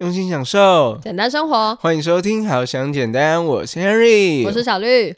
[0.00, 1.74] 用心享受，简单生活。
[1.74, 5.12] 欢迎收听《好想简单》，我是 Henry，我是小绿。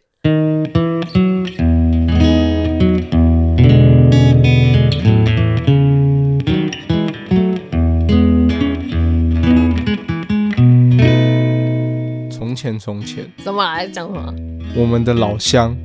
[12.31, 14.35] 从前，从前，怎么来讲什么？
[14.75, 15.77] 我们的老乡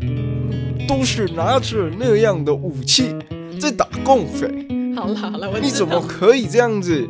[0.88, 3.14] 都是拿着那样的武器
[3.60, 4.48] 在打共匪。
[4.96, 7.06] 好了好了，我你怎么可以这样子？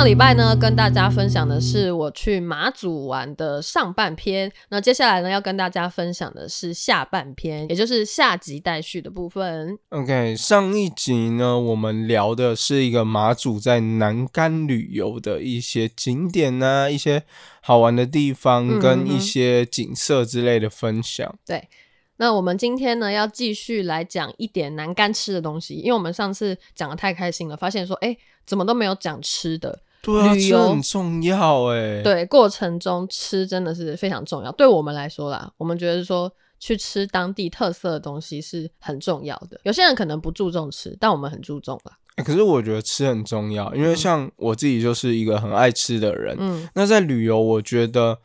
[0.00, 4.50] 个礼拜呢，跟大家分享的是我去马祖玩的上半篇。
[4.70, 9.78] 那接下来呢，要跟大家分享的是下半篇，也就是下集待续的部分。
[9.90, 17.24] OK，上一集呢，我们聊的是一个马祖在南竿旅游的一些景点啊、一些
[17.60, 21.38] 好玩的地方嗯跟一些景色之类的分享。
[21.44, 21.68] 对，
[22.16, 29.82] 那我们今天呢，要继续来讲一点南干吃的东西，因为我们上次讲的太开心了，发现说，哎，怎么都没有讲吃的。
[30.02, 34.50] 对啊，这旅游很重要哎。，对，过程中吃真的是非常重要。
[34.52, 39.60] 对我们来说啦，我们觉得说去吃当地特色的东西是很重要的。
[39.64, 41.96] 有些人可能不注重吃，但我们很注重啦。
[42.16, 46.36] 欸可是我觉得吃很重要，因为像我自己就是一个很爱吃的人。
[46.38, 48.18] 嗯，那在旅游，我觉得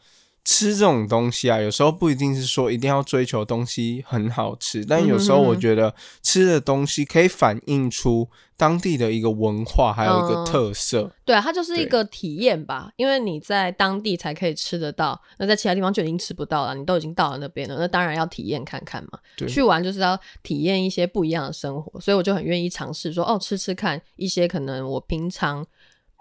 [0.45, 11.11] 吃这种东西啊，有时候不一定是说一定要追求东西很好吃，但有时候我觉得吃的东西可以反映出当地的一个文化，还有一个嗯特色。
[11.25, 16.75] 对啊，它就是一个体验吧，因为你在当地才可以吃得到，那在其他地方就已经吃不到了。
[16.75, 19.17] 你都已经到了那边了，那当然要体验看看嘛。
[19.35, 25.66] 对去玩就是要体验一些不一样的生活，所以我就很愿意尝试说，哦，吃吃看一些可能我平常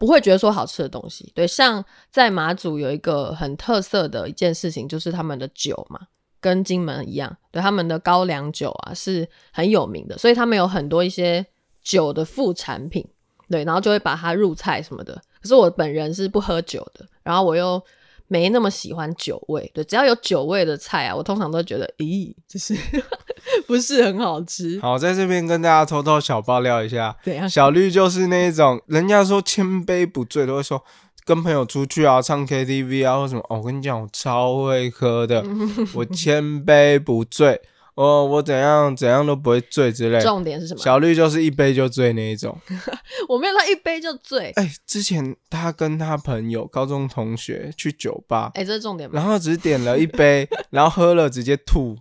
[0.05, 1.33] 不会觉得说好吃的东西。
[1.35, 5.99] 对，像在马祖有一个很特色的一件事情，就是他们的酒嘛，
[6.43, 11.47] 跟金门一样，对他们的高粱酒啊是很有名的，所以他们有很多一些
[11.83, 13.03] 酒的副产品，
[13.49, 15.15] 对，然后就会把它入菜什么的。
[15.41, 17.83] 可是我本人是不喝酒的，然后我又
[18.27, 22.75] 没那么喜欢酒味，对，只要有酒味的菜啊，我通常都觉得，咦，就是
[23.67, 24.79] 不是很好吃。
[24.81, 27.49] 好，在这边跟大家偷偷小爆料一下，怎样？
[27.49, 30.83] 小绿就是那一种，人家说千杯不醉，都会说
[31.25, 33.41] 跟朋友出去啊，唱 KTV 啊或什么。
[33.49, 35.45] 哦，我跟你讲，我超会喝的，
[35.95, 37.61] 我千杯不醉，
[37.95, 40.21] 哦，我怎样怎样都不会醉之类。
[40.21, 40.81] 重点是什么？
[40.81, 42.59] 小绿就是一杯就醉那一种。
[43.29, 44.51] 我没有到一杯就醉。
[44.57, 49.15] 哎、之前他跟他朋友、高中同学去酒吧，哎、这是重点吗？
[49.19, 51.97] 然后只点了一杯，然后喝了直接吐。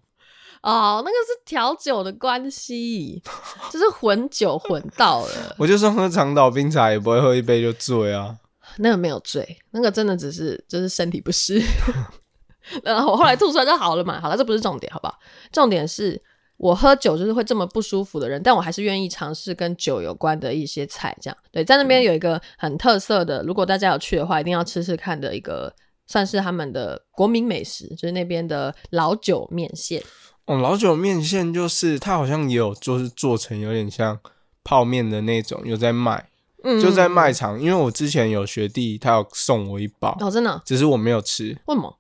[0.64, 3.22] 哦，那个是调酒的关系，
[3.70, 8.38] 就是混酒混到了， 我就算喝长岛冰茶也不会喝一杯就醉啊。
[8.78, 11.62] 那个没有醉，那个真的只是就是身体不适。
[12.82, 14.22] 然后我后来吐出来就好了嘛。
[14.22, 15.20] 好了，这不是重点，好不好？
[15.52, 16.20] 重点是
[16.56, 21.16] 我喝酒就是会这么不舒服的人，但我还是愿意尝试跟酒有关的一些菜。
[21.22, 25.76] 这样对，在那边有一个很特色的，如果大家有去的话，一定要吃吃看的一个，
[26.08, 30.02] 算是他们的国民美食，就是那边的老酒面线。
[30.46, 34.20] 哦，老酒面线就是它好像也有就是做成有点像
[34.64, 36.30] 泡面的那种，有在卖，
[36.64, 37.60] 嗯就在卖场。
[37.60, 40.62] 因为我之前有学弟，他有送我一包，哦，真的？
[40.66, 41.98] 只是我没有吃，为什么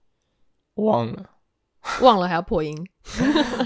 [0.75, 1.29] 忘了，
[2.01, 2.75] 忘了还要破音？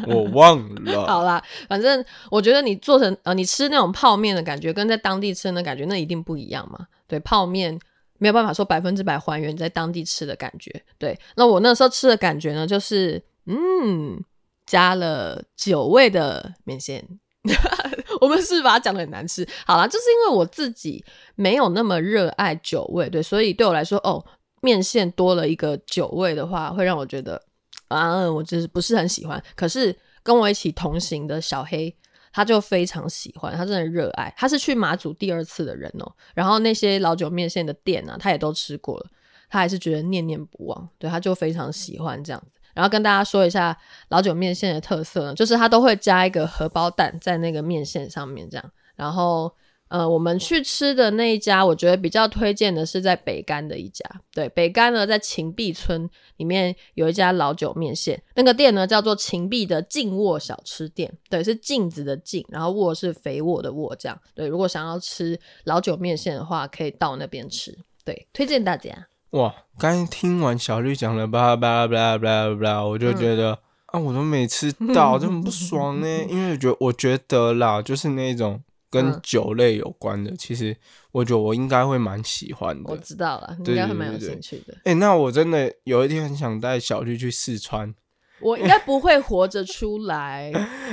[0.08, 1.06] 我忘了。
[1.06, 6.88] 好啦，反正我觉得你做成呃，你吃那种泡面的感觉，跟在当地吃的感觉那一定不一样嘛。
[7.08, 7.80] 对，泡面
[8.18, 10.84] 没有办法说百分之百还原在当地吃的感觉。
[10.98, 14.20] 对，那我那时候吃的感觉呢，就是嗯，
[14.68, 17.04] 加了酒味的面线。
[18.20, 19.48] 我们是把它讲的很难吃。
[19.66, 21.04] 好啦，就是因为我自己
[21.36, 24.24] 没有那么热爱酒味，对，所以对我来说，哦，
[24.62, 27.42] 面线多了一个酒味的话，会让我觉得
[27.88, 29.42] 啊，我就是不是很喜欢。
[29.56, 31.96] 可是跟我一起同行的小黑，
[32.34, 34.34] 他就非常喜欢，他真的热爱。
[34.36, 39.06] 他是去马祖第二次的人哦，然后那些老酒面线的店啊，他也都吃过了，
[39.48, 42.57] 他还是觉得念念不忘，对，他就非常喜欢这样子。
[42.78, 43.76] 然后跟大家说一下
[44.10, 48.72] 老酒面线的特色呢，就是它都会加一个荷包蛋在那个面线上面这样。
[48.96, 49.52] 然后
[49.88, 54.06] 呃，我们去吃的那一家，我觉得比较推荐的是在北干的一家。
[54.32, 61.12] 对，北干呢在秦壁村里面有一家老酒面线，那个店呢叫做秦壁的静卧小吃店。
[61.32, 64.22] 对，是镜子的镜，然后卧是肥沃的沃，这样。
[64.36, 67.76] 对，如果想要吃老酒面线的话，可以到那边吃。
[68.06, 69.08] 对，推荐大家。
[69.32, 76.08] 哇，刚才听完小绿讲了巴拉巴拉巴拉巴拉巴拉，我就觉得、啊，我都没吃到， 这么不爽呢。
[76.30, 80.76] 因为我觉得，我觉得啦，就是那种跟嗯酒类有关的，其实
[81.12, 82.98] 我觉得我应该会蛮喜欢的我。
[82.98, 84.74] 知道了，你应该会蛮有兴趣的。
[84.86, 87.94] 哎、那我真的有一天很想带小绿去四川，
[88.40, 90.52] 我应该不会活着出来。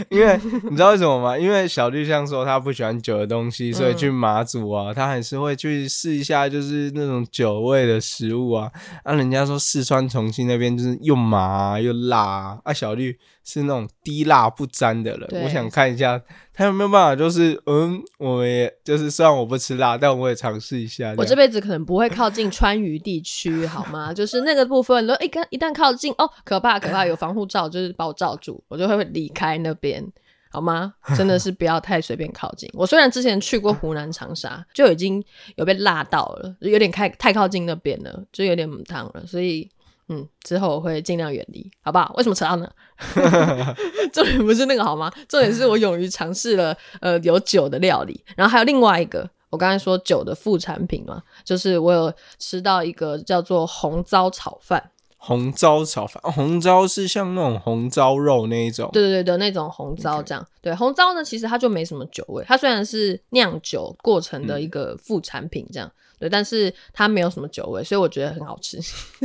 [0.08, 0.38] 因为
[0.70, 1.36] 你知道为什么吗？
[1.38, 8.70] 因为小绿像说他不喜欢酒的东西，所以去马祖啊，他还是会去试一下，就是那种酒味的食物啊。
[9.02, 15.42] 啊，人家说四川重庆那边就是又麻又辣啊，小绿是那种滴辣不沾的人。
[15.44, 16.20] 我想看一下
[16.52, 21.14] 他有没有办法，就是嗯，我也就是虽然我不吃辣，但我也尝试一下。
[21.16, 24.12] 我这辈子可能不会靠近川渝地区，好吗？
[24.14, 30.04] 就是那个部分，如果一旦一旦靠近，哦，可怕可怕，有防护罩就是把我罩住，我就会离开那边。
[30.50, 30.94] 好吗？
[31.16, 32.70] 真的是不要太随便靠近。
[32.74, 35.20] 我虽然之前去过湖南长沙，就已经
[35.56, 39.26] 有被辣到了，有点太太靠近那边了，就有点母汤了。
[39.26, 39.68] 所以，
[40.08, 42.12] 嗯，之后我会尽量远离，好不好？
[42.16, 42.70] 为什么扯到呢？
[44.12, 45.10] 重点不是那个好吗？
[45.28, 54.90] 重点是我勇于尝试了呃有酒的料理，然后还有另外一个，我刚才说酒的副产品嘛，就是我有吃到一个叫做红糟炒饭。
[55.16, 60.46] 红糟炒饭，红糟是像那种红糟肉那一种，对对对的那种红糟这样。
[60.60, 68.78] 对红糟呢，其实它就没什么酒味，它虽然是酿酒过程的一个副产品这样，对，但是它没有什么酒味，所以我觉得很好吃。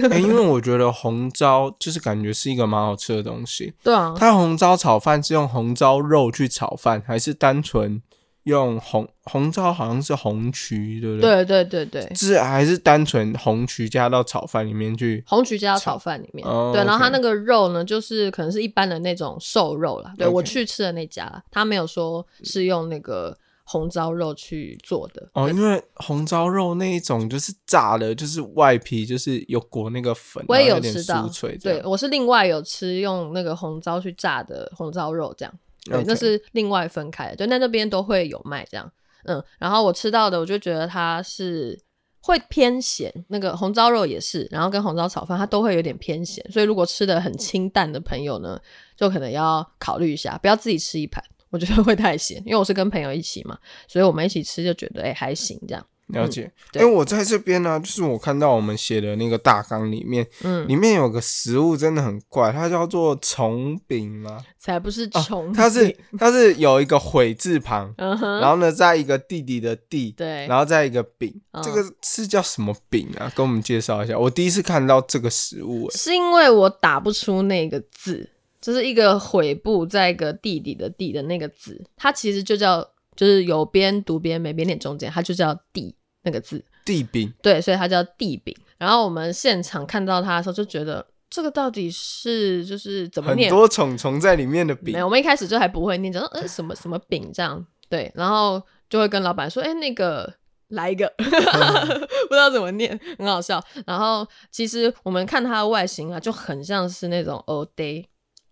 [0.10, 3.74] 哎，因为我觉得红糟就是感觉是一个蛮好吃的东西。
[3.84, 8.02] 对啊，它红糟炒饭是用红糟肉去炒饭，还是单纯？
[8.44, 11.46] 用红红糟好像是红曲，对不对？
[11.46, 15.24] 对对对对，是还是单纯红曲加到炒饭里面去？
[15.28, 16.84] 红曲加到炒饭里面，对。
[16.84, 20.14] 然后它那个肉呢，就是可能是一般的那种瘦肉啦。
[20.18, 23.38] 对我去吃的那家，他没有说是用那个
[23.72, 25.30] 红糟肉去做的。
[25.34, 31.30] 哦，因为红糟肉那一种就是炸的，就是外皮就是有裹那个粉，我也有吃到。
[31.62, 35.54] 对，我是另外有吃用那个红糟去炸的红糟肉这样。
[35.84, 38.92] 对，那是另外分开的，对，那那边都会有卖这样，
[39.26, 41.80] 嗯，然后我吃到的，我就觉得它是
[42.22, 48.60] 会偏咸，那个红糟肉也是，然后跟红糟炒饭它都会有点偏咸，所以如果吃的很清淡的朋友呢，
[48.98, 53.58] 就可能要考虑一下，不要自己吃一盘，我觉得会太咸，因为我是跟朋友一起嘛，
[53.88, 55.86] 所以我们一起吃就觉得哎还行这样。
[56.10, 64.44] 了解，因为我在这边呢，就是我看到我们写的那个大纲里面，嗯，里面有个食物真的很怪，它叫做虫饼吗？
[64.58, 71.32] 才不是虫，它是它是有一个悔字旁，然后呢，在一个弟弟的弟，对，然后在一个饼，
[71.62, 73.32] 这个是叫什么饼啊？
[73.36, 74.18] 跟我们介绍一下。
[74.18, 78.28] 我第一次看到这个食物，是因为我打不出那个字，
[78.62, 82.82] 就是一个悔部在一个弟弟的弟的那个字，它其实就叫，
[83.16, 85.96] 就是有边读边没边点中间，它就叫地。
[86.22, 88.54] 那个字地饼，对，所以它叫地饼。
[88.78, 93.50] 然后我们现场看到它的时候，就觉得这个到底是就是怎么念？
[93.50, 94.92] 很多虫虫在里面的饼。
[94.92, 97.66] 没有，我们一开始就还不会念，就说呃什么什么饼这样。
[97.88, 100.32] 对，然后就会跟老板说，哎，那个
[100.68, 103.64] 来一个， 不知道怎么念，很好笑。
[103.88, 108.04] 然后其实我们看它的外形啊，就很像是那种 all day。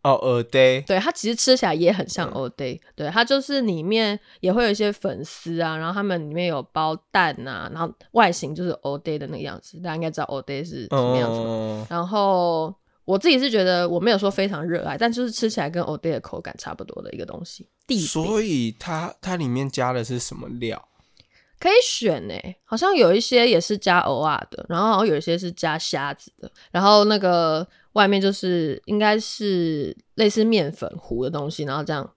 [0.07, 11.87] 哦，耳呆，对它其实吃起来也很像耳呆，对它就是里面也会有一些粉丝啊，然后它们里面有包蛋啊，然后外形就是耳呆的那个样子，大家应该知道耳呆是什么样子。
[11.89, 12.73] 然后
[13.03, 17.67] 我自己是觉得我没有说非常热爱，但就是吃起来跟耳呆的口感差不多的一个东西。
[18.07, 20.87] 所以它它里面加的是什么料？
[21.59, 27.67] 可以选诶，好像有一些也是加偶尔的，然后有一些是加虾子的，然后那个。
[27.97, 32.07] 外面就是应该是类似面粉糊的东西，然后这样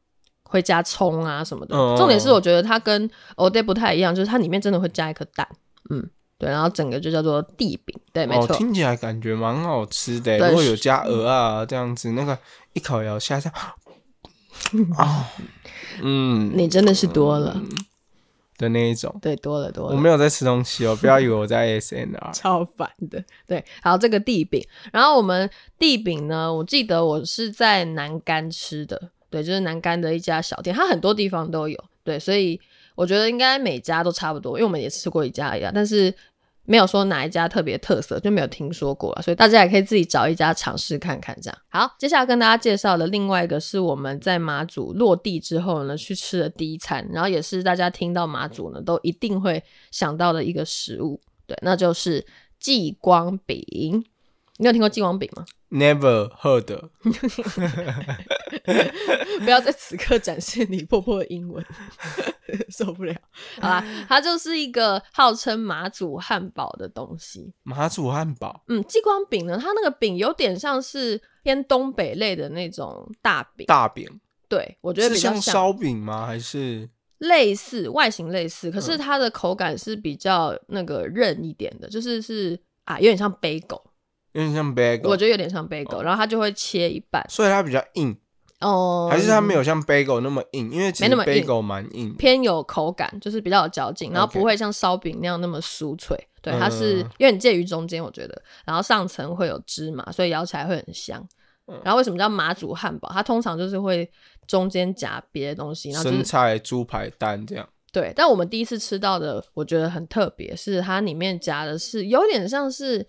[0.43, 1.75] 会加葱啊什么的。
[1.97, 5.49] 重点是我觉得它跟 o day 不太一样，就是它里面真的会加一颗蛋。
[5.89, 6.06] 嗯，
[6.37, 7.99] 对，然后整个就叫做地饼。
[8.13, 8.55] 对，没错。
[8.55, 12.39] 听起来感觉蛮好吃的，如果有加鹅啊这样子，那个
[12.75, 13.49] 一口咬下去
[14.99, 15.31] 啊，
[16.05, 17.58] 嗯，你真的是多了。
[18.60, 19.96] 的那一种，对，多了多了。
[19.96, 23.24] 我没有在吃东西哦，不要以为我在 S N R， 超烦的。
[23.46, 25.48] 对，好，这个地饼，然后我们
[25.79, 32.60] 地饼呢，我记得我是在南干吃的，对，就是南干的一家小店，它很多地方都有，对，所以
[32.94, 36.14] 我觉得应该每家都差不多，因为我们也吃过一家一样，但是。
[36.70, 41.36] 没有说哪一家特别特色，就没有听说过所以大家也可以自己找一家尝试看看。
[41.43, 49.60] 这样好，接下来跟大家介绍的另外一个是我们在马祖落地之后呢去吃的第一餐，然后也是大家听到马祖呢都一定会
[49.91, 52.24] 想到的一个食物，对，那就是
[52.60, 54.05] 继光饼。
[54.58, 56.67] 你有听过继光饼吗？Never heard，
[59.44, 61.65] 不要在此刻展现你破破的英文，
[62.69, 63.15] 受不了。
[63.60, 67.53] 好啦，它就是一个号称马祖汉堡的东西。
[67.62, 73.65] 马祖汉堡，嗯，激光饼呢，它那个饼有点像是偏东北类的那种大饼。
[73.67, 76.27] 大饼，对我觉得比较像烧饼吗？
[76.27, 83.81] 还是类似外形类似，可是它的口感是比较那个韧一点的，就是是啊，有点像杯狗。
[84.32, 87.25] 有点像 bagel，我觉得有点像 bagel，、然后它就会切一半。
[87.29, 88.17] 所以它比较硬，
[88.60, 90.70] 哦，还是它没有像 bagel 那么硬？
[90.70, 92.17] 因为其实 bagel 蛮硬的。
[92.17, 96.17] 偏有口感，就是比较有嚼劲，然后不会像烧饼那样那么酥脆。
[96.43, 98.43] 对，它是嗯有点介于中间，我觉得。
[98.65, 101.20] 然后上层会有芝麻，所以咬起来会很香。
[101.67, 103.08] 嗯然后为什么叫马祖汉堡？
[103.13, 104.10] 它通常就是会
[104.49, 107.69] 中间夹别的东西，然后就是生菜、猪排、蛋这样。
[107.93, 108.13] 对。
[108.17, 113.06] 但我们第一次吃到的，我觉得很特别，是它里面夹的是有点像是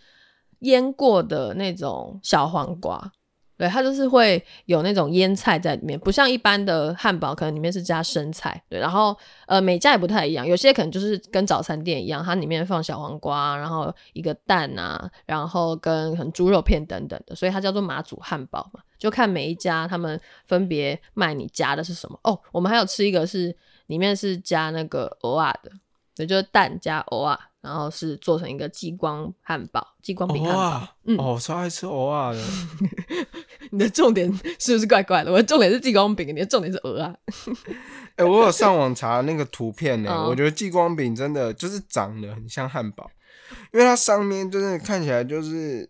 [0.62, 3.12] 腌过的那种小黄瓜。
[3.58, 8.60] 对，它就是会有那种腌菜在里面，不像一般的汉堡，可能里面是加生菜。
[8.68, 9.15] 对，然后
[9.46, 18.80] 呃，每家也不太一样，有些可能就是跟早餐店一样，它里面放小黄瓜，然后一个蛋啊，然后跟可能猪肉片等等的，所以它叫做马祖汉堡嘛。
[18.98, 22.39] 就看每一家他们分别卖你加的是什么哦。
[22.51, 25.70] 我们还有吃一个是里面是加那个鹅啊的，
[26.18, 30.60] 也就是蛋加鹅啊，然后是做成一个激光汉堡，激光饼汉堡。
[30.60, 32.39] 哇，嗯哦，超爱吃鹅啊的。
[33.72, 35.32] 你的重点是不是怪怪的？
[35.32, 37.15] 我的重点是激光饼，你的重点是鹅啊。
[38.15, 43.10] 哎、我有上网查那个图片呢、嗯我觉得激光饼真的就是长得很像汉堡，
[43.72, 45.88] 因为它上面就是看起来就是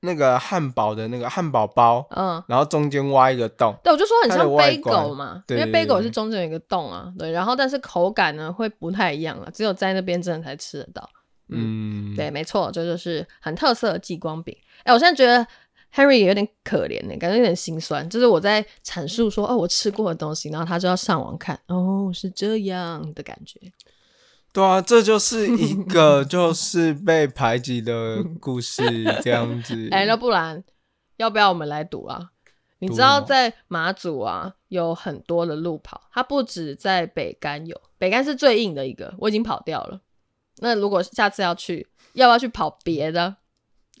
[0.00, 3.74] 那个汉堡的那个汉堡包，嗯，然后中间挖一个洞。
[3.82, 11.08] 对，我就说很像它的外 bagel 观嘛，对因为对 bagel 对是中间有一个洞啊，对，然后但是口感呢会不太一样啊，只有在那边真的才吃得到。
[11.48, 14.54] 嗯，对，没错，这就是很特色的激光饼。
[14.84, 15.46] 哎，我现在觉得
[15.94, 18.08] Henry 也有点可怜呢，感觉有点心酸。
[18.10, 23.58] 就是我在阐述说哦，我吃过的东西，然后他就要上网看，哦，是这样的感觉。
[24.52, 28.82] 对啊，这就是一个 就是被排挤的故事，
[29.22, 29.88] 这样子。
[29.92, 30.64] 哎，那不然
[31.16, 32.30] 要不要我们来赌啊？
[32.80, 40.00] 你知道在马祖啊有很多的路跑，它不止在北干有，北干是最硬的一个，我已经跑掉了。
[40.58, 43.36] 那如果下次要去，要不要去跑别的？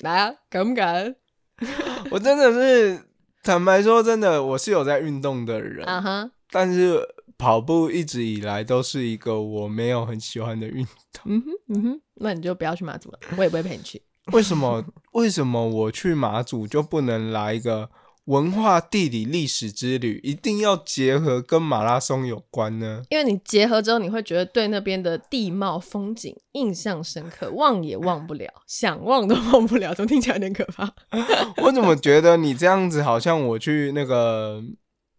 [0.00, 1.16] 来啊，敢不敢？
[2.10, 3.04] 我真的是
[3.42, 7.00] 坦白说，真的我是有在运动的人，啊哈，但是
[7.38, 11.22] 跑步一直以来都是一个我没有很喜欢的运动。
[11.26, 14.02] 嗯哼，嗯哼，那你就不要去马祖了，我也不会陪你去。
[14.32, 14.84] 为什么？
[15.12, 17.88] 为什么我去马祖就不能来一个
[18.26, 20.20] 文化、地理、历史之旅？
[20.22, 23.02] 一定要结合跟马拉松有关呢？
[23.08, 30.92] 因为你结合之后，你会觉得对那边的地貌风景印象深刻，忘也忘不了，想忘都忘不了，怎么听起来有点可怕？
[31.64, 34.62] 我怎么觉得你这样子好像我去那个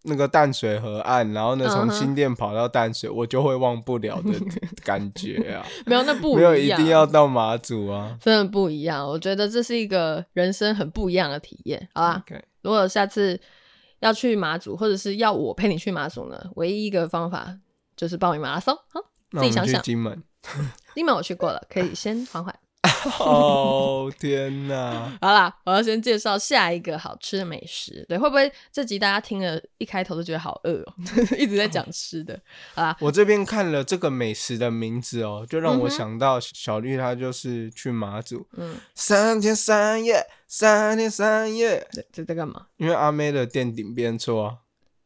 [0.03, 4.31] 那个淡水河岸，然后呢从新店跑到淡水，我就会忘不了的
[4.83, 5.65] 感觉啊！
[5.85, 8.17] 没有，那不没有一定要到马祖啊。
[8.21, 9.05] 真的不一样。
[9.05, 12.23] 我觉得这是一个人生很不一样的体验，好吧
[12.61, 13.39] 如果下次
[13.99, 17.53] 要去马祖，或者是要我陪你去马祖呢，唯一一个方法
[17.97, 18.73] 就是报名马拉松。
[18.87, 19.01] 好，
[19.31, 19.81] 自己想想。
[19.81, 20.23] 金门。
[20.95, 22.57] 金门我去过了，可以先缓缓。
[23.19, 25.17] 哦天哪！
[25.21, 28.05] 好啦，我要先介绍下一个好吃的美食。
[28.09, 30.93] 对，会不会这集大家听了一开头都觉得好饿哦，
[31.37, 32.39] 一直在讲吃的？
[32.73, 42.67] 好啦， 我这边看了这个美食的名字哦，就让我想到小绿，他就是去马祖嗯，三天三夜，三天三夜，这这在干嘛？
[42.77, 44.57] 因为阿妹的店顶边错啊。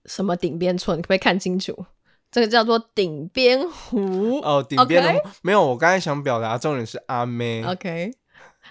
[0.06, 0.96] 什么顶边错？
[0.96, 1.86] 你可不可以看清楚？
[2.34, 4.40] 这个叫做顶边湖。
[4.40, 7.64] 哦，顶边没有，我刚才想表达重点是阿妹。
[7.64, 8.12] OK，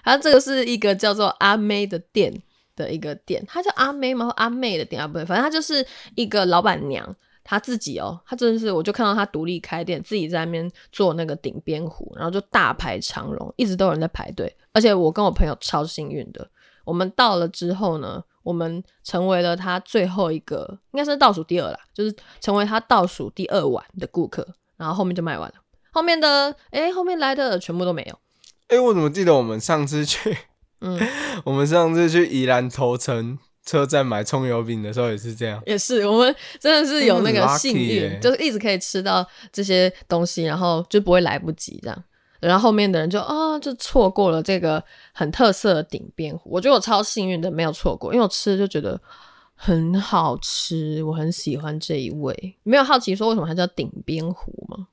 [0.03, 2.31] 它这个是一个叫做阿妹的店
[2.75, 4.31] 的一个店，它叫阿妹吗？
[4.35, 5.07] 阿妹的店啊？
[5.07, 5.83] 不对，反正它就是
[6.15, 7.15] 一个老板娘。
[7.45, 14.55] 她自己哦，她真的是，我就看到她独立开店，自己在那边做那个顶边湖，然后就大排长龙，一直都有人在排队。
[14.71, 16.49] 而且我跟我朋友超幸运的，
[16.83, 24.47] 我们到了之后呢，我们成为了他最后一个，应该是倒数第二啦，就是成为他倒数第二晚的顾客，
[24.77, 25.55] 然后后面就卖完了。
[25.91, 28.19] 后面的，哎，后面来的全部都没有。
[28.67, 30.35] 哎、我怎么记得我们上次去，
[30.81, 30.99] 嗯，
[31.45, 35.61] 我们上次去宜兰头城车站买葱油饼的时候也是这样。
[35.67, 42.03] 也是，我们真的是有那个幸运，耶就是一直可以吃到这些东西，然后就不会来不及这样。
[42.47, 44.83] 然后后面的人就啊、就错过了这个
[45.13, 46.49] 很特色的顶边湖。
[46.51, 48.99] 我觉得我超幸运的，没有错过，因为我吃就觉得
[49.55, 52.55] 很好吃，我很喜欢这一味。
[52.63, 54.87] 没有好奇说为什么它叫顶边湖吗？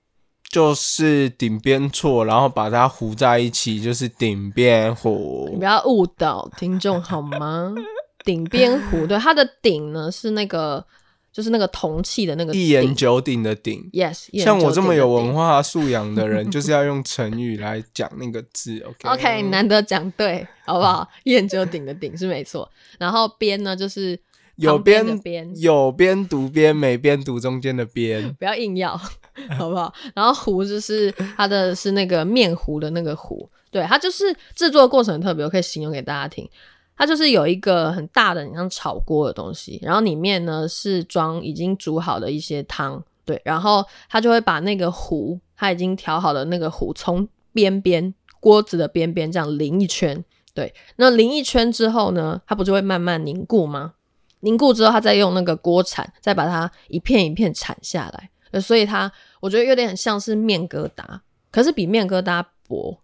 [0.51, 5.63] 就是顶边错，然后把它糊在一起，就是顶边你糊不。
[5.63, 7.73] 要误导听众好吗？
[8.25, 10.85] 顶边湖，对，它的顶呢是那个，
[11.33, 18.81] 就是那个铜器的那个一言九鼎的鼎，Yes，像我这么有文化素养的人，就是要用成语来讲那个字。
[19.05, 21.09] OK 难得讲对，好不好？
[21.23, 22.69] 一言九鼎的鼎是没错，
[22.99, 24.19] 然后边呢就是
[24.57, 28.35] 有边边有边读边，没边读中间的边。
[28.35, 28.97] 不要硬要，
[29.57, 29.95] 好不好？
[30.15, 36.49] 然后糊就是它的是那个面糊的那个糊，对，它就是制作过程特别，我可以形容给大家听。
[37.01, 53.95] 它就是有一个很大的，你像炒锅的东西，然后里面呢是装已经煮好的一些汤，对，然后它就会把那个糊，它已经调好的那个糊从边边锅子的边边这样淋一圈，对，那淋一圈之后呢，它不就会慢慢凝固吗？
[54.41, 62.99] 凝固之后，它再用那个锅铲再把它一片一片铲下来，所以它我觉得有点像是面疙瘩，可是比面疙瘩薄，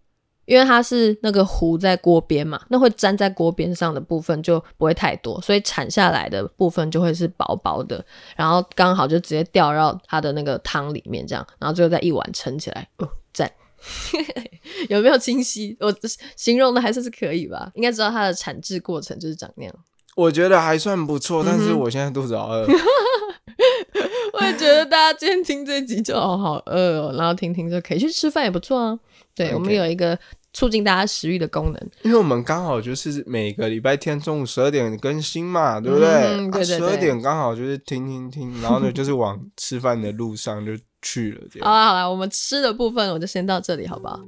[0.47, 8.05] 因为它是那个糊在锅边嘛，那会粘在锅边上的部分就不会太多，所以铲下来的部分就会是薄薄的，
[8.37, 13.51] 然后刚好就直接掉到它的那个汤里面，这样，然后最后再一碗盛起来，哦，赞。
[14.89, 15.77] 有没有清晰？
[15.79, 15.95] 我
[16.35, 17.71] 形容的还是是可以吧？
[17.75, 19.75] 应该知道它的产制过程就是长那样。
[20.17, 22.67] 我觉得还算不错，但是我现在肚子好饿。
[24.33, 28.99] 我也觉得大家今天听这集就好好饿哦，然后听听就可以去吃饭也不错啊。
[29.37, 30.19] 对我们有一个
[30.55, 31.91] 促进大家食欲的功能。
[32.03, 36.09] 因为我们刚好就是每个礼拜天中午十二点更新嘛，对不对？
[36.09, 41.69] 嗯对对十二对点刚好就是听听听，然后呢就是往吃饭的路上就去了，这样。
[41.69, 44.19] 好啦好啦，我们吃的部分我就先到这里，好不好？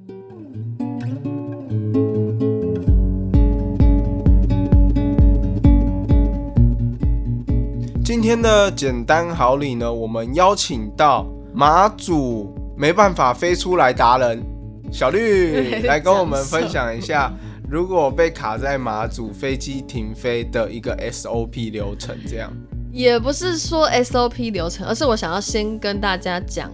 [8.05, 14.43] 今天的简单好礼呢，我们邀请到马祖没办法飞出来达人
[14.91, 17.33] 小绿 来跟我们分享一下，
[17.69, 22.53] 如果被卡在马祖飞机停飞的一个 SOP 流程，这样。
[22.91, 26.73] 也不是说 SOP 流程，而是我想要先跟大家讲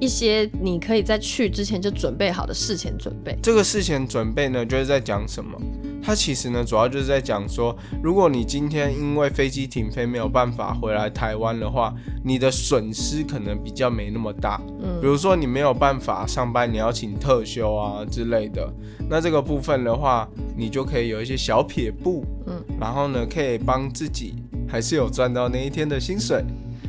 [0.00, 3.38] 一些你可以在去之前就准备好的事前准备。
[3.40, 5.56] 这个事前准备呢，就是在讲什么？
[6.02, 11.94] 它其实呢，主要就是在讲说，如果你今天因为飞机停飞没有办法回来台湾的话，
[12.24, 14.60] 你的损失可能比较没那么大。
[14.82, 18.68] 嗯比如说你没有办法上班，你要请特休啊之类的，
[19.08, 24.34] 那这个部分的话，你就可以有一些小撇步，嗯，然后呢，可以帮自己
[24.68, 26.44] 还是有赚到那一天的薪水。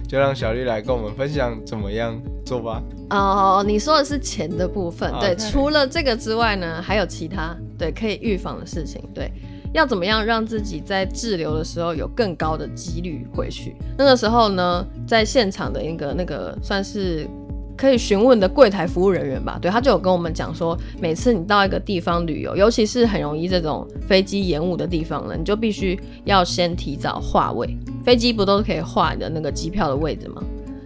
[0.08, 2.82] 就让小丽来跟我们分享怎么样做吧。
[3.10, 5.36] 哦，你说的是钱的部分，对。
[5.36, 9.32] 除了这个之外呢，还有其他对可以预防的事情，对。
[9.74, 13.76] 要怎么样让自己在滞留的时候有更高的几率回去？
[13.98, 17.28] 那个时候呢，在现场的一个那个算是
[17.76, 27.76] 可以询问的柜台服务人员吧，对他就有跟我们讲说，每次你到一个地方旅游，尤其是很容易这种飞机延误的地方了，你就必须要先提早划位。
[28.06, 30.44] 飞机不都是可以划你的那个机票的位置吗？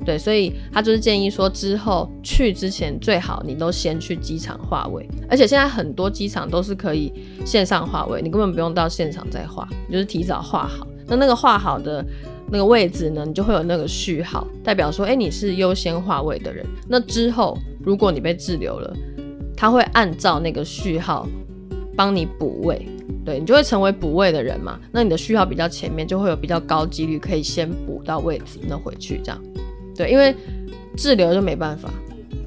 [0.07, 7.11] 对，所以他就是建议说，之后去之前最好你都先去机场划位，而且现在很多机场都是可以
[7.45, 10.87] 线上划位，你根本不用到现场再划，你就是提早划好。
[11.07, 12.01] 那那个划好的
[12.49, 16.65] 那个位置呢，你就会有那个序号，代表说，哎，你是优先划位的人。
[16.87, 18.95] 那之后如果你被滞留了，
[19.57, 21.27] 他会按照那个序号
[21.97, 22.87] 帮你补位，
[23.25, 24.79] 对你就会成为补位的人嘛。
[24.89, 29.41] 那你的序号比较前面，就会有比较高几率可以先补到位置，那回去这样。
[29.97, 30.33] 对，因为
[30.95, 31.89] 滞留就没办法，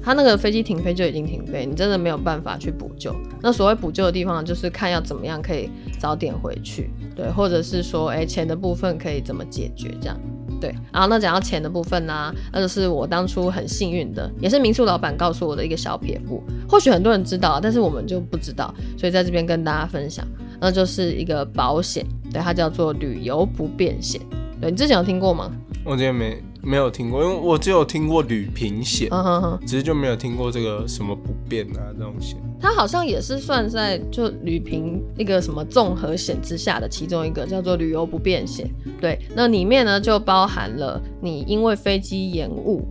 [0.01, 3.15] 他那个飞机停飞就已经停飞，你真的没有办法去补救。
[3.41, 10.17] 那所谓补救的地方，就是看要怎么样可以早点回去，对，或者是说，哎，钱的部分可以怎么解决这样。
[10.59, 20.23] 对，然后那讲到钱的部分呢、那就是我当初很幸运的，也是民宿老板告诉我的一个小撇步，或许很多人知道，但是我们就不知道，所以在这边跟大家分享，
[20.59, 24.21] 那就是一个保险，对，它叫做旅游不便险。
[24.59, 25.51] 对你之前有听过吗？
[25.83, 32.37] 我之前没没有听过，因为我只有听过旅平险，嗯哼哼，只是就没有听过这个什么不变啊这种险。
[32.59, 38.69] 它好像也是算在就旅平一个什么综合险之下的其中一个，叫做旅游不便险。
[38.99, 42.87] 对，那里面呢就包含了你因为飞机延误，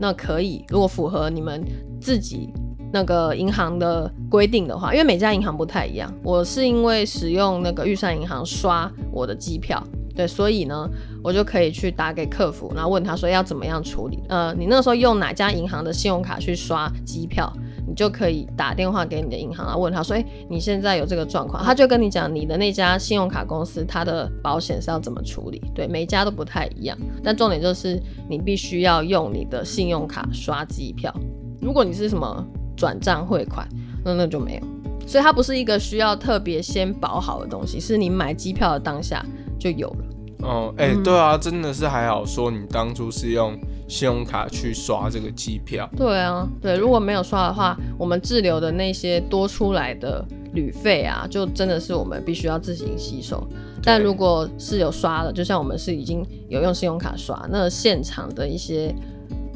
[0.00, 1.64] 那可以如果符合你们
[2.00, 2.52] 自己
[2.92, 9.80] 那个银行的规定的话，因为每家银行不太一样，我是因为使用那个预算银行刷我的机票。
[10.14, 10.88] 对，所以呢，
[11.22, 14.18] 我就可以去打给客服，然后问他说要怎么样处理。
[14.28, 17.52] 呃，你那个时候用哪家银行的信用卡去刷机票，
[17.86, 25.60] 你就可以打电话给你的银行，然后问他说：“哎、你现在有这个状况？”他就跟你讲你的那家信用卡公司它的保险是要怎么处理。
[25.74, 31.12] 对，每一家都不太一样，但重点就是你必须要用你的信用卡刷机票。
[31.60, 32.46] 如果你是什么
[32.76, 33.66] 转账汇款，
[34.04, 34.62] 那那就没有。
[35.06, 39.24] 所以它不是一个需要特别先保好的东西，是你买机票的当下
[39.64, 40.04] 就有了。
[40.42, 45.88] 哦，哎、嗯对啊，真的是还好，说你当初是用信用卡去刷这个机票。
[45.96, 50.22] 对啊，对，如果没有刷的话，我们滞留的那些多出来的
[50.52, 53.42] 旅费啊，就真的是我们必须要自行吸收。
[53.82, 58.94] 但如果是有刷的，就像我们是已经有用信用卡刷，那现场的一些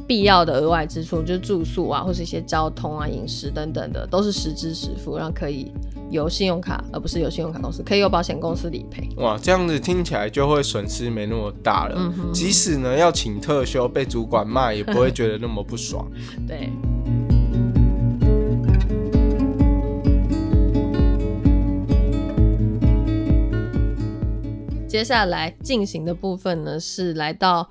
[0.06, 5.70] 必要的额外支出，就是住宿啊，或是一些交通啊、饮食等等的，都是实支实付，然后可以
[6.10, 9.08] 由信用卡，而不是由信用卡公司，可以由保险公司理赔。
[9.16, 11.94] 哇，这样子听起来就会损失没那么大了。
[11.96, 16.06] 嗯哼即使呢要请特休，被主管骂也不会觉得那么不爽。
[16.48, 16.70] 对。
[24.88, 27.68] 接下来进行的部分呢，是来到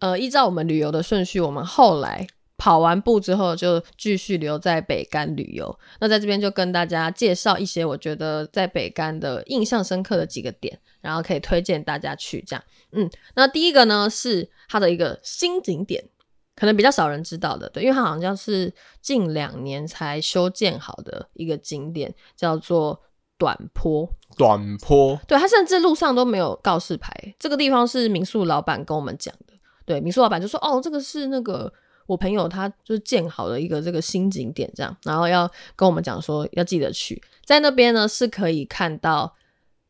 [0.00, 2.26] 呃，依照我们旅游的顺序，我们后来
[2.58, 5.78] 跑完步之后，就继续留在北干旅游。
[6.00, 12.64] 那在这边就跟大家介绍一些我觉得在北干的印象深刻的几个点，然后可以推荐大家去这样。
[12.92, 16.02] 嗯，那第一个呢是它的一个新景点，
[16.54, 23.02] 可能比较少人知道的，对，因为它好像是近两年才修建好的一个景点，叫做
[23.36, 24.08] 短坡。
[24.36, 27.34] 短坡，对，它甚至路上都没有告示牌。
[27.38, 29.54] 这个地方是民宿老板跟我们讲的，
[29.86, 31.72] 对，民宿老板就说：“哦，这个是那个
[32.06, 39.34] 我朋友他就是建好的一个这个新景点，这样，然后要跟我们讲说要记得去，在那边呢是可以看到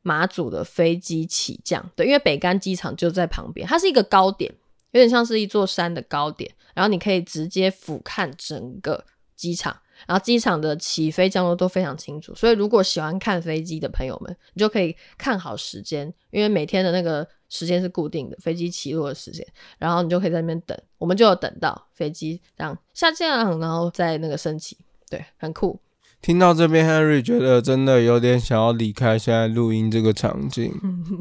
[0.03, 4.53] 马祖的飞机起降，对，因为北干机场就在旁边，它是一个高点，
[4.93, 9.77] 有点像是一座山的高点，然后你可以直接俯瞰整个机场。”
[10.07, 19.47] 然后机场的起飞降落都非常清楚，所以如果喜欢看飞机的朋友们，你就可以看好时间，因为每天的那个时间是固定的，飞机起落的时间，
[19.79, 24.77] 然后你就可以在那边等，我们就有等到飞机这样下降，然后再那个升起，
[25.11, 25.81] 对，很酷。
[26.23, 30.73] 听到这边，Henry 觉得真的有点想要离开现在录音这个场景，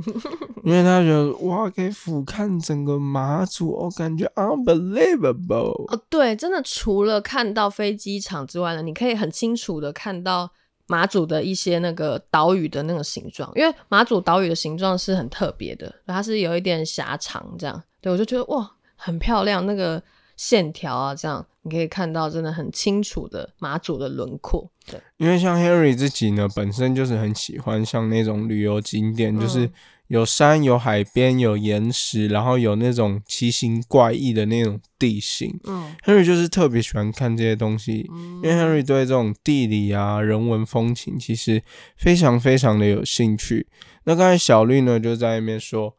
[0.63, 5.93] 因为他觉得哇，可以俯瞰整个马祖，我感觉 unbelievable。
[5.93, 10.49] 哦，对，真的除了看到飞机场之外呢，你可以很清楚的看到
[10.87, 20.01] 马祖的一些那个岛屿的那个形状，因为马祖岛屿的形状是很特别的，它是有一点狭长这样，对我就觉得哇，很漂亮，那个
[20.35, 24.69] 线条啊，这样你可以看到真的很清楚的马祖的轮廓。
[24.85, 29.67] 对，因为像 Harry 自己呢，本身就是很喜欢像那种旅游景点，就是
[30.07, 35.59] 有山、有海边、有岩石，然后有那种奇形怪异的那种地形。
[35.65, 38.09] 嗯 Henry 就是特别喜欢看这些东西，
[38.43, 41.61] 因为 Henry 对这种地理啊、人文风情其实
[41.97, 43.67] 非常非常的有兴趣。
[44.03, 45.95] 那刚才小绿呢就在那边说。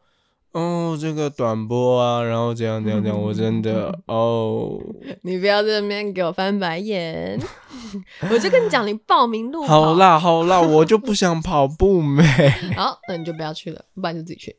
[0.56, 4.80] 哦，这个短波啊，然后这样这样这样，我真的哦，
[5.20, 7.38] 你不要在那边给我翻白眼，
[8.32, 12.22] 我就跟你讲，你报名路好，啦好啦，我就不想跑步没。
[12.74, 14.56] 好，那你就不要去了，不然就自己去。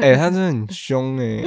[0.00, 1.42] 哎、他真的很凶哎、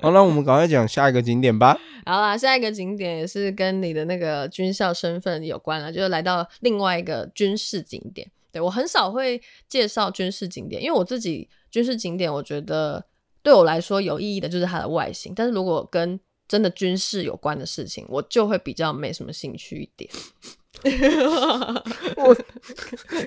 [0.00, 1.78] 好，那我们赶快讲下一个景点吧。
[2.06, 8.30] 好啦，下一个景点也是跟你的那个军校身份有关了，就是来到另外一个军事景点。
[8.50, 13.04] 对我很少会介绍军事景点，因为我自己军事景点，我觉得
[13.42, 20.10] 对我来说有意义的就是它的外形，但是如果跟真的军事有关的事情，我就会比较没什么兴趣一点。
[22.16, 22.36] 我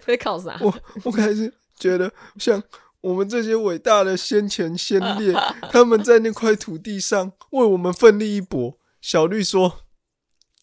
[0.06, 0.58] 会考啥？
[0.62, 2.64] 我我开始觉得，像
[3.02, 5.34] 我们这些伟大的先前先烈，
[5.70, 8.78] 他们在那块土地上为我们奋力一搏。
[9.02, 9.82] 小绿说，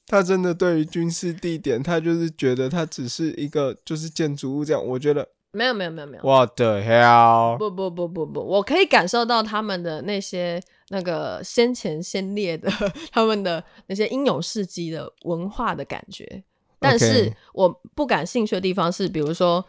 [0.08, 4.84] 他真的对于军事地点，他就是觉得它只是一个就是建筑物这样。
[4.84, 7.58] 我觉得没有没有没有没有，，What the hell？
[7.58, 12.70] 不不不不不，我可以感受到他们的那些那个先前先烈的
[13.12, 16.42] 他们的那些英勇事迹的文化的感觉，
[16.78, 19.64] 但是我不感兴趣的地方是，比如说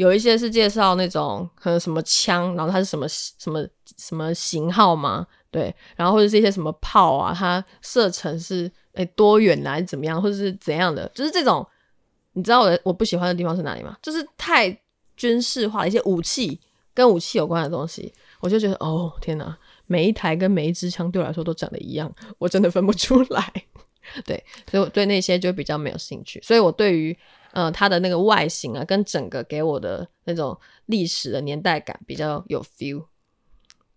[0.00, 3.62] 有一些是介绍那种可能什么枪，然后它是什么 什么
[3.98, 11.66] 什么型号嘛，对，然后或者是一些什么炮啊，它射程是诶多远啊，是怎么样，或者是怎样的，就是这种。
[12.32, 13.98] 你知道我的我不喜欢的地方是哪里吗？
[14.00, 14.74] 就是太
[15.16, 16.58] 军事化的一些武器
[16.94, 19.54] 跟武器有关的东西，我就觉得哦天哪，
[19.86, 23.52] 每一台跟每一支枪对我来说都长得一样，我真的分不出来。
[24.24, 26.40] 对，所以我对那些就比较没有兴趣。
[26.40, 27.14] 所以我对于
[27.52, 33.06] 呃它的那个外形啊，跟整个给我的那种历史的年代感比较有 feel。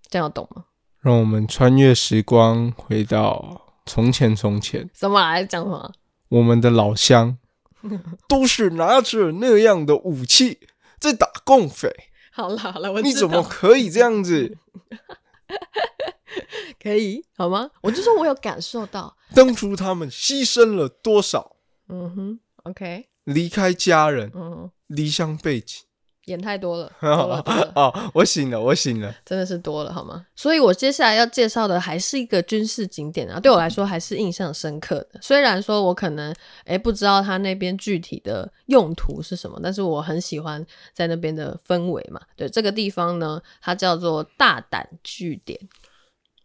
[0.10, 0.66] 这样懂吗？
[1.00, 5.92] 让我们穿越时光，回到从前从前，什么来讲什么？
[6.30, 7.38] 我们的老乡
[8.30, 10.60] 都是拿着那样的武器
[11.00, 11.92] 在打共匪。
[12.32, 14.58] 好了好了，我你怎么可以这样子？
[16.82, 17.70] 可以好吗？
[17.82, 21.56] 我就说我有感受到，当初他们牺牲了多少？
[21.90, 25.82] 嗯哼，OK，离开家人，嗯，离乡背景，
[26.26, 29.14] 演太多了， 多了多了哦，我醒了，我醒了。
[29.26, 30.26] 真的是多了好吗？
[30.36, 35.20] 所以我接下来要介绍的还是一个军事景点啊，对我来说还是印象深刻的。
[35.22, 36.34] 虽然说我可能
[36.66, 42.22] 诶不知道它那边具体的用途是什么，但是我很喜欢在那边的氛围嘛。
[42.36, 45.60] 对，这个地方呢，它叫做大胆据点。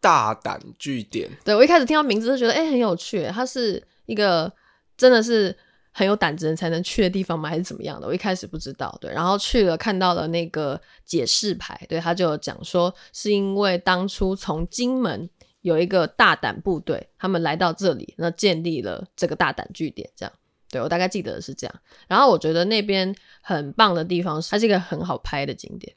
[0.01, 4.53] 大胆据点，对我一开始听到名字就觉得诶很有趣，它是一个
[4.97, 5.57] 真的是。
[5.99, 7.49] 很有胆子人才能去的地方吗？
[7.49, 8.07] 还是怎么样的？
[8.07, 15.29] 我一开始不知道，对，然后去了看到了那个解释牌，对他就讲说是因为当初从金门
[15.63, 20.33] 有一个大胆部队，他们来到这里，那建立了这个大胆据点，这样，
[20.71, 21.75] 对我大概记得是这样。
[22.07, 25.93] 然后我觉得那边很棒的地方是，它是一个很好拍的景点，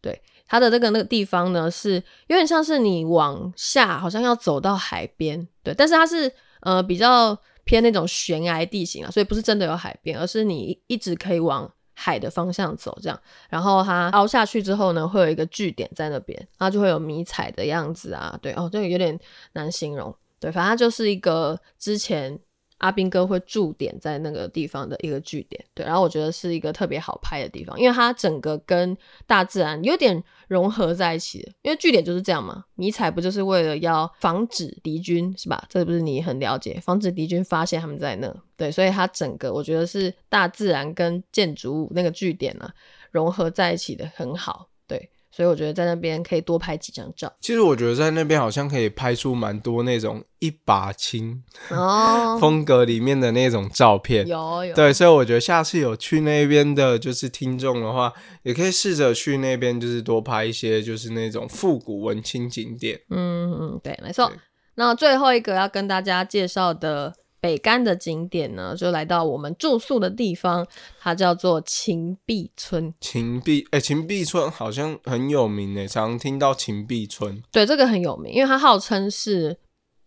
[0.00, 7.38] 对，它的这个那个地方呢是有点像是你往下好像要走到海边，对，但是它是呃比较。
[7.64, 13.20] 偏那种悬崖地形啊，所以不是真的有海边，而是你一直可以往海的方向走，这样。
[13.48, 19.18] 然后它凹下去之后呢，会有一个据点在那边，然后就会有迷彩的样子啊，对哦，这个有点
[19.52, 22.38] 难形容，对，反正就是一个之前。
[22.82, 31.52] 阿兵哥会驻点在那个地方的一个据点，对，然后我觉得是一个特别好拍的地方，因为它整个跟大自然有点融合在一起的。
[31.62, 35.64] 因为据点就是这样嘛，迷彩不就是为了要防止敌军是吧？
[35.68, 42.68] 这不是你很了解，防止敌军发现他们在那，对，所以它整个我觉得是大自然跟建筑物那个据点呢
[43.10, 45.08] 融合在一起的很好，对。
[45.34, 47.32] 所以我觉得在那边可以多拍几张照。
[47.40, 54.26] 其实我觉得在那边好像可以拍出蛮多那种一把青哦 风格里面的那种照片。
[54.26, 54.74] 有有。
[54.74, 58.12] 对，所以我觉得下次有去那边的，就是听众的话，
[58.44, 63.00] 也可以试着去那边，就是多拍一些就是那种复古文青景点。
[63.08, 64.30] 嗯嗯，对，没错。
[64.74, 67.14] 那最后一个要跟大家介绍的。
[67.42, 70.64] 北干的景点呢，就来到我们住宿的地方，
[71.00, 72.94] 它叫做秦壁村。
[73.00, 77.42] 秦壁，哎，秦壁村好像很有名诶，常听到秦壁村。
[77.50, 79.58] 对，这个很有名，因为它号称是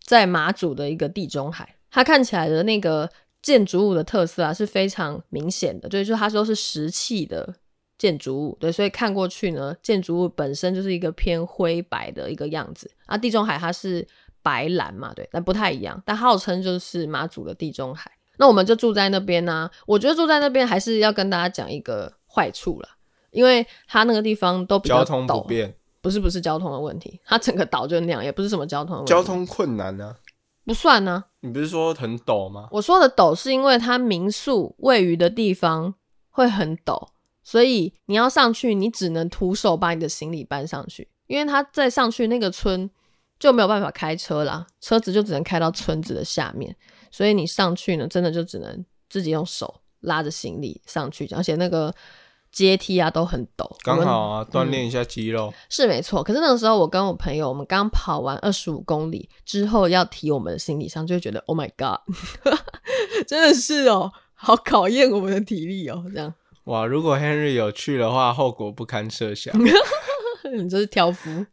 [0.02, 1.76] 在马祖的一个地中海。
[1.90, 3.10] 它看起来的那个
[3.42, 7.54] 建筑物的特色啊，是非常明显的，就是它说是石砌的
[7.98, 8.56] 建筑物。
[8.58, 13.18] 对，所以看过去呢，建筑物本身就是一个偏灰白的一个样子啊。
[13.18, 14.08] 地中海它是。
[14.46, 16.00] 白蓝嘛，对，但不太一样。
[16.06, 19.68] 但号称就是马祖的地中海，那我们就住在那边呢。
[19.86, 22.88] 我觉得住在那边还是要跟大家讲一个坏处了，
[23.32, 30.14] 因为它那个地方都比较交通不便，不是不是交通的问题，它整个岛就那样，也不是什么交通交通困难呢，
[30.64, 31.24] 不算呢。
[31.40, 32.68] 你不是说很陡吗？
[32.70, 35.92] 我说的陡是因为它民宿位于的地方
[36.30, 37.08] 会很陡，
[37.42, 42.88] 所以你要上去，你只能徒手把你的行李搬上去，因为它再上去那个村。
[43.38, 46.74] 就没有办法开车啦，车子就只能开到村子的下面，
[47.10, 51.94] 所以你上去呢，真的就只能自己用手拉着行李上去，而且那个
[52.50, 53.70] 阶梯啊都很陡。
[53.82, 56.22] 刚好啊，锻炼一下肌肉是没错。
[56.22, 62.00] 可是那个时候我跟我朋友，我们刚跑完二十五公里之后要提我们的行李箱，就会觉得 Oh my God，
[63.28, 66.04] 真的是哦，好考验我们的体力哦。
[66.12, 66.32] 这样
[66.64, 69.54] 哇，如果 Henry 有去的话，后果不堪设想。
[70.56, 71.44] 你这是挑夫。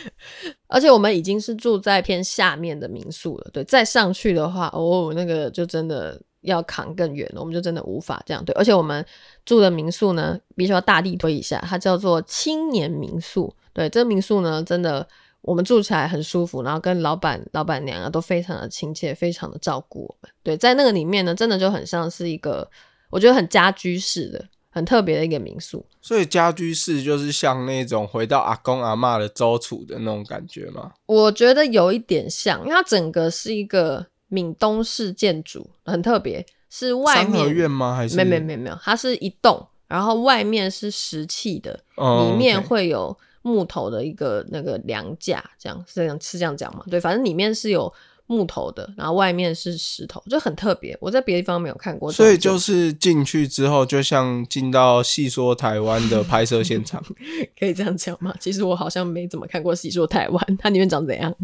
[0.68, 8.54] 而且我们已经是住在偏下面的民宿了，对，再上去的话，哦，那个就真的要扛更远了，我们就真的无法这样对。
[8.54, 9.04] 而且我们
[9.44, 15.06] 住的民宿呢，必须要大力推一下，它叫做青年民宿，对，这个民宿呢，真的
[15.42, 20.30] 我们住起来很舒服，然后跟老板、老板娘啊都非常的亲切，非常的照顾我们。
[20.42, 22.68] 对，在那个里面呢，真的就很像是一个，
[23.10, 24.44] 我觉得很家居式的。
[24.74, 30.92] 很特别的一个民宿，所以家居室就是像那种回到阿公阿妈的周处的那种感觉吗？
[31.04, 37.94] 我觉得有一点像，因为它整个是一个闽东式建筑，很特别，是外面三合院吗？
[37.94, 46.82] 还是没没没没有，它是一栋，然后外面是石砌的，里面会有木头的一个那个梁架，这样是这样是这样讲吗？
[46.90, 47.92] 对，反正里面是有。
[48.32, 50.96] 木头的，然后外面是石头，就很特别。
[51.02, 52.10] 我在别的地方没有看过。
[52.10, 57.04] 所以就是进去之后，就像进到戏说台湾的 拍摄现场，
[57.60, 58.34] 可以这样讲吗？
[58.40, 61.34] 其实我好像没怎么看过戏说台湾，它里面长怎样？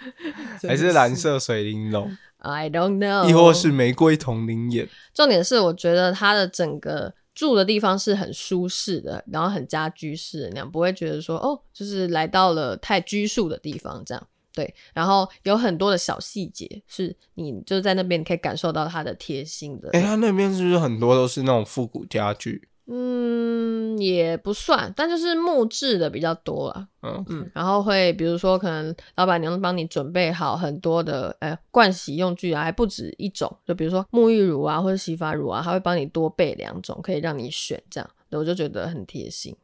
[0.66, 3.28] 还是蓝色水玲珑？I don't know。
[3.28, 4.88] 亦或是玫瑰同林眼？
[5.12, 14.26] 重点是，我觉得它的整个住的地方是很舒适的，然后很家居式那样，不会觉得说哦，就是来到了太拘束的地方这样。
[14.58, 19.88] 对，然后有很多的小细节，是你就是在那边你可以感受到它的贴心的。
[19.92, 22.68] 哎，它那边是不是很多都是那种复古家具？
[22.90, 26.88] 嗯，也不算，但就是木质的比较多啊。
[27.02, 39.54] 嗯嗯，然后会比如说，可能老板娘帮你准备好很多的呃盥洗用具啊，还不止一种，就比如说沐浴乳啊或者洗发乳啊，他会帮你多备两种，可以让你选这样，我就觉得很贴心。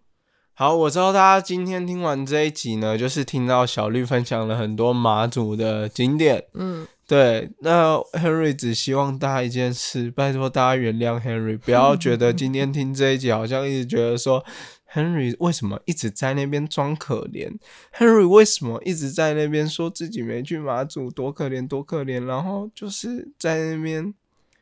[0.57, 6.45] 好，我知道大家今天听完这一集呢，就是听到小绿分享了很多马祖的景点。
[6.55, 14.45] 嗯，对，那 Henry 只希望大家一件事，拜托大家原谅 Henry，不要觉得今天听这一集好像一直觉得说
[14.93, 17.51] Henry 为什么一直在那边装可怜
[17.93, 24.15] ，Henry 为什么一直在那边说自己没去马祖多可怜多可怜，然后就是在那边，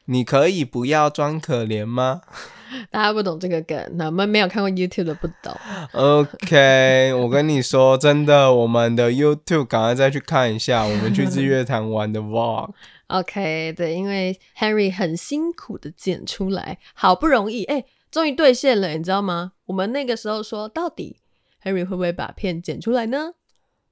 [0.06, 2.22] 你可以不要装可怜吗？
[2.90, 5.54] 大家不懂这个梗，那我们没有看过 YouTube 的不懂。
[5.92, 12.70] OK， 我跟你说，真的，我们的 YouTube 赶快再去看一下，我们去日月潭玩的 Vlog。
[13.08, 19.52] OK，对，因为 Henry 很辛苦的剪出来，好不容易，哎、终于兑现了，你知道吗？
[19.66, 21.18] 我们那个时候说，到底
[21.62, 23.32] Henry 会不会把片剪出来呢？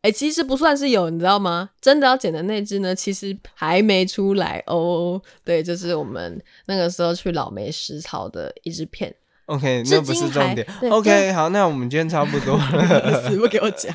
[0.02, 1.68] 哎、其实不算是有，你知道吗？
[1.80, 5.20] 真的要剪的那只呢，其实还没出来哦。
[5.44, 10.66] 对，就是我们那个时候去老梅食草的一支片，OK，至那不是重点。
[10.90, 13.22] OK，好，那我们今天差不多了。
[13.28, 13.94] 死不给我讲。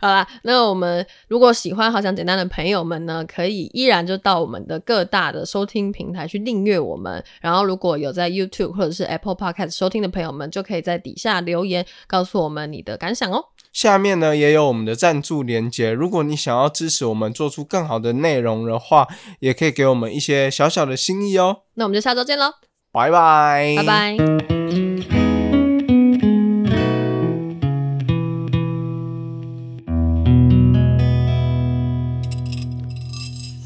[0.00, 7.22] 好啦，那我们如果喜欢好想简单的朋友们呢，可以依然就到我们的各大的收听平台去订阅我们。
[7.40, 13.44] 然后如果有在 YouTube 或者是 Apple Podcast 收听的朋友们，就可以在底下留言告诉我们你的感想哦。
[13.72, 19.08] 下面呢也有我们的赞助连接，如果你想要支持我们做出更好的内容的话，
[19.40, 21.62] 也可以给我们一些小小的心意哦。
[21.74, 22.52] 那我们就下周见喽，
[22.92, 23.84] 拜拜，拜。
[23.84, 24.16] 拜。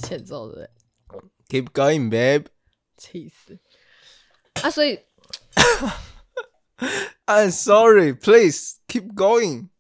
[0.03, 0.71] 欠揍的
[1.49, 2.45] ，Keep going, babe.
[2.97, 3.59] 气死
[4.63, 4.71] 啊！
[4.71, 5.01] 所以
[7.27, 8.15] I'm sorry.
[8.15, 9.71] Please keep going.